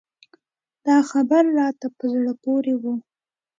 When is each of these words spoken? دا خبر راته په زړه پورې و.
دا 0.85 0.97
خبر 1.11 1.43
راته 1.59 1.87
په 1.97 2.03
زړه 2.13 2.33
پورې 2.43 2.73
و. 2.81 2.83